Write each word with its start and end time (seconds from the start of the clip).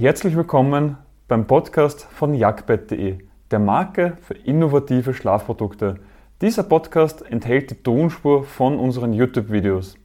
Herzlich 0.00 0.36
willkommen 0.36 0.96
beim 1.26 1.48
Podcast 1.48 2.04
von 2.04 2.32
jagdbett.de, 2.32 3.18
der 3.50 3.58
Marke 3.58 4.16
für 4.20 4.34
innovative 4.34 5.12
Schlafprodukte. 5.12 5.98
Dieser 6.40 6.62
Podcast 6.62 7.28
enthält 7.28 7.72
die 7.72 7.82
Tonspur 7.82 8.44
von 8.44 8.78
unseren 8.78 9.12
YouTube-Videos. 9.12 9.96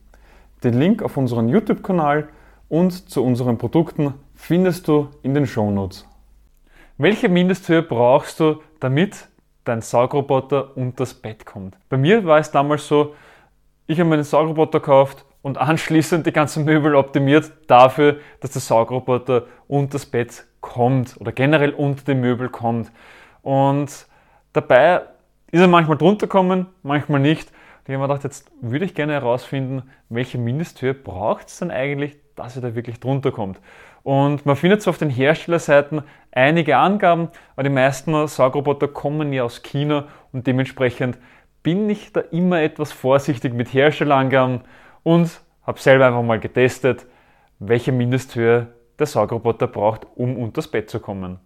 Den 0.63 0.79
Link 0.79 1.03
auf 1.03 1.15
unseren 1.15 1.47
YouTube-Kanal 1.47 2.27
und 2.69 3.07
zu 3.07 3.23
unseren 3.23 3.59
Produkten 3.59 4.15
findest 4.33 4.87
du 4.87 5.09
in 5.21 5.35
den 5.35 5.45
Shownotes. 5.45 6.07
Welche 6.97 7.29
Mindesthöhe 7.29 7.83
brauchst 7.83 8.39
du, 8.39 8.63
damit 8.79 9.27
dein 9.63 9.81
Saugroboter 9.81 10.75
unter 10.75 11.03
das 11.03 11.13
Bett 11.13 11.45
kommt? 11.45 11.77
Bei 11.89 11.97
mir 11.97 12.25
war 12.25 12.39
es 12.39 12.49
damals 12.49 12.87
so, 12.87 13.13
ich 13.85 13.99
habe 13.99 14.09
meinen 14.09 14.23
Saugroboter 14.23 14.79
gekauft 14.79 15.23
und 15.43 15.59
anschließend 15.59 16.25
die 16.25 16.31
ganzen 16.31 16.65
Möbel 16.65 16.95
optimiert 16.95 17.51
dafür, 17.67 18.17
dass 18.39 18.51
der 18.51 18.61
Saugroboter 18.61 19.43
unter 19.67 19.93
das 19.93 20.07
Bett 20.07 20.45
kommt 20.61 21.17
oder 21.19 21.31
generell 21.31 21.71
unter 21.71 22.03
die 22.05 22.19
Möbel 22.19 22.49
kommt. 22.49 22.91
Und 23.43 24.07
dabei 24.53 25.01
ist 25.51 25.59
er 25.61 25.67
manchmal 25.67 25.97
drunter 25.97 26.25
gekommen, 26.27 26.67
manchmal 26.81 27.19
nicht. 27.19 27.49
Und 27.49 27.89
ich 27.89 27.93
habe 27.93 27.99
mir 27.99 28.07
gedacht, 28.07 28.23
jetzt 28.23 28.49
würde 28.61 28.85
ich 28.85 28.95
gerne 28.95 29.13
herausfinden, 29.13 29.83
welche 30.07 30.37
Mindesthöhe 30.37 30.93
braucht 30.93 31.49
es 31.49 31.59
denn 31.59 31.69
eigentlich, 31.69 32.15
dass 32.35 32.55
er 32.55 32.61
da 32.61 32.73
wirklich 32.73 33.01
drunter 33.01 33.31
kommt. 33.31 33.59
Und 34.03 34.45
man 34.45 34.55
findet 34.55 34.81
so 34.81 34.91
auf 34.91 34.97
den 34.97 35.09
Herstellerseiten 35.09 36.03
einige 36.31 36.77
Angaben, 36.77 37.27
aber 37.55 37.63
die 37.63 37.69
meisten 37.69 38.27
Saugroboter 38.27 38.87
kommen 38.87 39.33
ja 39.33 39.43
aus 39.43 39.61
China 39.61 40.07
und 40.31 40.47
dementsprechend 40.47 41.17
bin 41.63 41.89
ich 41.89 42.13
da 42.13 42.21
immer 42.21 42.61
etwas 42.61 42.93
vorsichtig 42.93 43.53
mit 43.53 43.73
Herstellerangaben 43.73 44.61
und 45.03 45.41
habe 45.65 45.79
selber 45.79 46.07
einfach 46.07 46.23
mal 46.23 46.39
getestet, 46.39 47.05
welche 47.59 47.91
Mindesthöhe 47.91 48.67
der 48.99 49.05
Saugroboter 49.05 49.67
braucht, 49.67 50.07
um 50.15 50.37
unter 50.37 50.55
das 50.55 50.67
Bett 50.67 50.89
zu 50.89 50.99
kommen. 50.99 51.39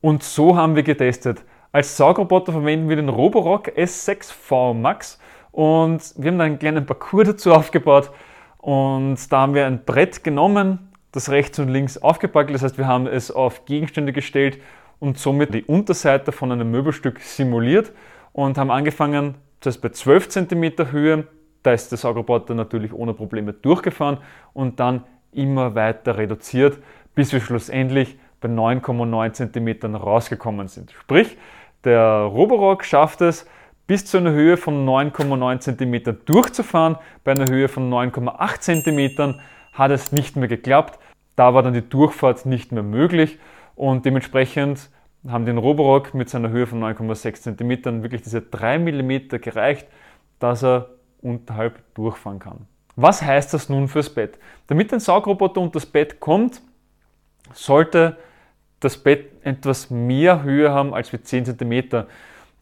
Und 0.00 0.22
so 0.22 0.56
haben 0.56 0.76
wir 0.76 0.82
getestet. 0.82 1.42
Als 1.72 1.96
Saugroboter 1.96 2.52
verwenden 2.52 2.88
wir 2.88 2.96
den 2.96 3.08
Roborock 3.08 3.68
S6V 3.68 4.74
Max 4.74 5.18
und 5.50 6.14
wir 6.16 6.30
haben 6.30 6.38
da 6.38 6.44
einen 6.44 6.58
kleinen 6.58 6.86
Parcours 6.86 7.26
dazu 7.26 7.52
aufgebaut 7.52 8.10
und 8.58 9.16
da 9.32 9.40
haben 9.40 9.54
wir 9.54 9.66
ein 9.66 9.84
Brett 9.84 10.22
genommen, 10.22 10.92
das 11.12 11.30
rechts 11.30 11.58
und 11.58 11.68
links 11.68 11.98
aufgepackt. 11.98 12.52
Das 12.54 12.62
heißt, 12.62 12.78
wir 12.78 12.86
haben 12.86 13.06
es 13.06 13.30
auf 13.30 13.64
Gegenstände 13.64 14.12
gestellt 14.12 14.58
und 15.00 15.18
somit 15.18 15.54
die 15.54 15.64
Unterseite 15.64 16.32
von 16.32 16.52
einem 16.52 16.70
Möbelstück 16.70 17.20
simuliert 17.20 17.92
und 18.32 18.58
haben 18.58 18.70
angefangen, 18.70 19.34
das 19.60 19.74
heißt 19.74 19.82
bei 19.82 19.88
12 19.90 20.28
cm 20.28 20.92
Höhe 20.92 21.26
da 21.64 21.72
ist 21.72 21.90
der 21.90 21.98
Saugroboter 21.98 22.54
natürlich 22.54 22.92
ohne 22.92 23.14
Probleme 23.14 23.52
durchgefahren 23.52 24.18
und 24.52 24.78
dann 24.78 25.02
immer 25.32 25.74
weiter 25.74 26.16
reduziert, 26.16 26.78
bis 27.14 27.32
wir 27.32 27.40
schlussendlich 27.40 28.16
bei 28.40 28.48
9,9 28.48 29.32
cm 29.32 29.96
rausgekommen 29.96 30.68
sind. 30.68 30.92
Sprich, 30.92 31.36
der 31.82 32.02
Roborock 32.02 32.84
schafft 32.84 33.22
es, 33.22 33.48
bis 33.86 34.04
zu 34.04 34.18
einer 34.18 34.32
Höhe 34.32 34.56
von 34.56 34.86
9,9 34.86 35.58
cm 35.60 36.18
durchzufahren. 36.26 36.96
Bei 37.24 37.32
einer 37.32 37.48
Höhe 37.48 37.68
von 37.68 37.90
9,8 37.90 38.60
cm 38.60 39.34
hat 39.72 39.90
es 39.90 40.12
nicht 40.12 40.36
mehr 40.36 40.48
geklappt. 40.48 40.98
Da 41.36 41.54
war 41.54 41.62
dann 41.62 41.74
die 41.74 41.86
Durchfahrt 41.88 42.46
nicht 42.46 42.72
mehr 42.72 42.82
möglich 42.82 43.38
und 43.74 44.04
dementsprechend 44.04 44.90
haben 45.26 45.46
den 45.46 45.56
Roborock 45.56 46.12
mit 46.12 46.28
seiner 46.28 46.50
Höhe 46.50 46.66
von 46.66 46.82
9,6 46.82 47.56
cm 47.56 48.02
wirklich 48.02 48.22
diese 48.22 48.42
3 48.42 48.78
mm 48.78 49.28
gereicht, 49.40 49.86
dass 50.38 50.62
er 50.62 50.90
unterhalb 51.24 51.82
durchfahren 51.94 52.38
kann. 52.38 52.66
Was 52.96 53.22
heißt 53.22 53.52
das 53.54 53.68
nun 53.68 53.88
fürs 53.88 54.10
Bett? 54.10 54.38
Damit 54.68 54.92
ein 54.92 55.00
Saugroboter 55.00 55.60
unter 55.60 55.74
das 55.74 55.86
Bett 55.86 56.20
kommt, 56.20 56.62
sollte 57.52 58.16
das 58.80 58.98
Bett 58.98 59.32
etwas 59.42 59.90
mehr 59.90 60.42
Höhe 60.42 60.70
haben 60.70 60.94
als 60.94 61.12
wie 61.12 61.20
10 61.20 61.46
cm. 61.46 62.04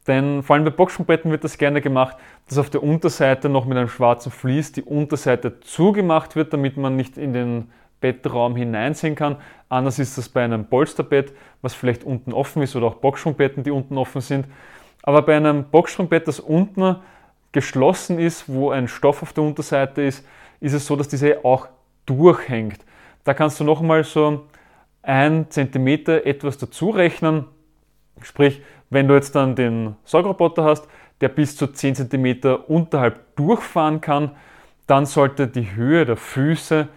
Denn 0.07 0.43
vor 0.43 0.57
allem 0.57 0.65
bei 0.65 0.71
Boxsprungbetten 0.71 1.31
wird 1.31 1.45
das 1.45 1.59
gerne 1.59 1.81
gemacht, 1.81 2.17
dass 2.49 2.59
auf 2.59 2.71
der 2.71 2.83
Unterseite 2.83 3.49
noch 3.49 3.67
mit 3.67 3.79
einem 3.79 3.89
schwarzen 3.89 4.33
Vlies 4.33 4.73
die 4.73 4.83
Unterseite 4.83 5.61
zugemacht 5.61 6.35
wird, 6.35 6.53
damit 6.53 6.77
man 6.77 6.97
nicht 6.97 7.19
in 7.19 7.33
den 7.33 7.71
Bettraum 8.01 8.57
hineinsehen 8.57 9.15
kann. 9.15 9.37
Anders 9.69 9.99
ist 9.99 10.19
das 10.19 10.29
bei 10.29 10.43
einem 10.43 10.67
Polsterbett, 10.67 11.33
was 11.61 11.75
vielleicht 11.75 12.05
unten 12.05 12.33
offen 12.33 12.63
ist 12.63 12.75
oder 12.75 12.87
auch 12.87 12.97
Boxsprungbetten, 12.97 13.63
die 13.63 13.71
unten 13.71 13.97
offen 13.97 14.21
sind. 14.21 14.47
Aber 15.03 15.23
bei 15.23 15.37
einem 15.37 15.65
Boxsprungbett, 15.65 16.27
das 16.27 16.41
unten 16.41 16.97
geschlossen 17.53 18.19
ist, 18.19 18.49
wo 18.49 18.71
ein 18.71 18.89
Stoff 18.89 19.23
auf 19.23 19.33
der 19.33 19.45
Unterseite 19.45 20.03
ist, 20.03 20.27
ist 20.61 20.73
es 20.73 20.87
so, 20.87 20.97
dass 20.97 21.09
diese 21.09 21.45
auch 21.45 21.69
durchhängt. 22.07 22.85
Da 23.25 23.35
kannst 23.35 23.61
du 23.61 23.65
nochmal 23.65 24.05
so 24.05 24.47
ein 25.03 25.47
Zentimeter 25.51 26.27
etwas 26.27 26.59
dazu 26.59 26.91
rechnen. 26.91 27.47
Sprich, 28.23 28.63
wenn 28.91 29.09
du 29.09 29.15
jetzt 29.15 29.35
dann 29.35 29.55
den 29.55 29.97
Saugroboter 30.05 30.65
hast, 30.65 30.89
der 31.21 31.29
bis 31.29 31.57
zu 31.57 31.67
10 31.67 31.95
cm 31.95 32.59
unterhalb 32.67 33.37
durchfahren 33.37 34.01
kann, 34.01 34.33
dann 34.87 35.07
sollte 35.07 35.47
die 35.47 35.75
Höhe 35.75 36.05
der 36.05 36.17
Füße 36.17 36.89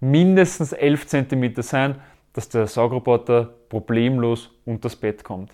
mindestens 0.00 0.72
11 0.72 1.06
cm 1.06 1.62
sein, 1.62 1.96
dass 2.32 2.48
der 2.48 2.66
Saugroboter 2.66 3.50
problemlos 3.68 4.50
unter 4.64 4.82
das 4.82 4.96
Bett 4.96 5.24
kommt. 5.24 5.50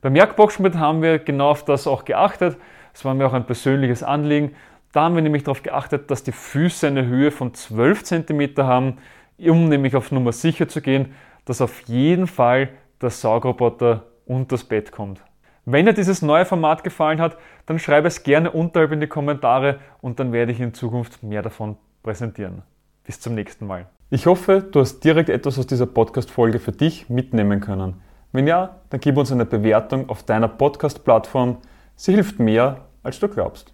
Beim 0.00 0.14
Jagdboxenbett 0.14 0.76
haben 0.76 1.02
wir 1.02 1.18
genau 1.18 1.50
auf 1.50 1.64
das 1.64 1.86
auch 1.86 2.04
geachtet. 2.04 2.56
Das 2.98 3.04
war 3.04 3.14
mir 3.14 3.28
auch 3.28 3.32
ein 3.32 3.46
persönliches 3.46 4.02
Anliegen. 4.02 4.56
Da 4.90 5.02
haben 5.02 5.14
wir 5.14 5.22
nämlich 5.22 5.44
darauf 5.44 5.62
geachtet, 5.62 6.10
dass 6.10 6.24
die 6.24 6.32
Füße 6.32 6.84
eine 6.88 7.06
Höhe 7.06 7.30
von 7.30 7.54
12 7.54 8.02
cm 8.02 8.56
haben, 8.56 8.98
um 9.38 9.68
nämlich 9.68 9.94
auf 9.94 10.10
Nummer 10.10 10.32
sicher 10.32 10.66
zu 10.66 10.80
gehen, 10.80 11.14
dass 11.44 11.60
auf 11.60 11.82
jeden 11.82 12.26
Fall 12.26 12.70
der 13.00 13.10
Saugroboter 13.10 14.06
unter 14.26 14.56
das 14.56 14.64
Bett 14.64 14.90
kommt. 14.90 15.22
Wenn 15.64 15.86
dir 15.86 15.92
dieses 15.92 16.22
neue 16.22 16.44
Format 16.44 16.82
gefallen 16.82 17.20
hat, 17.20 17.38
dann 17.66 17.78
schreibe 17.78 18.08
es 18.08 18.24
gerne 18.24 18.50
unterhalb 18.50 18.90
in 18.90 18.98
die 18.98 19.06
Kommentare 19.06 19.78
und 20.00 20.18
dann 20.18 20.32
werde 20.32 20.50
ich 20.50 20.58
in 20.58 20.74
Zukunft 20.74 21.22
mehr 21.22 21.42
davon 21.42 21.76
präsentieren. 22.02 22.62
Bis 23.04 23.20
zum 23.20 23.36
nächsten 23.36 23.68
Mal. 23.68 23.86
Ich 24.10 24.26
hoffe, 24.26 24.60
du 24.60 24.80
hast 24.80 25.04
direkt 25.04 25.28
etwas 25.28 25.56
aus 25.56 25.68
dieser 25.68 25.86
Podcast-Folge 25.86 26.58
für 26.58 26.72
dich 26.72 27.08
mitnehmen 27.08 27.60
können. 27.60 28.02
Wenn 28.32 28.48
ja, 28.48 28.80
dann 28.90 28.98
gib 28.98 29.16
uns 29.16 29.30
eine 29.30 29.44
Bewertung 29.44 30.08
auf 30.08 30.24
deiner 30.24 30.48
Podcast-Plattform. 30.48 31.58
Sie 31.94 32.12
hilft 32.12 32.40
mehr, 32.40 32.87
als 33.02 33.18
du 33.18 33.28
glaubst. 33.28 33.72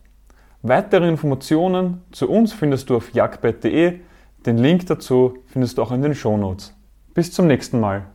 Weitere 0.62 1.08
Informationen 1.08 2.02
zu 2.10 2.28
uns 2.28 2.52
findest 2.52 2.88
du 2.88 2.96
auf 2.96 3.12
jagdbett.de. 3.12 4.00
Den 4.46 4.58
Link 4.58 4.86
dazu 4.86 5.38
findest 5.46 5.78
du 5.78 5.82
auch 5.82 5.92
in 5.92 6.02
den 6.02 6.14
Shownotes. 6.14 6.74
Bis 7.12 7.32
zum 7.32 7.46
nächsten 7.46 7.80
Mal. 7.80 8.06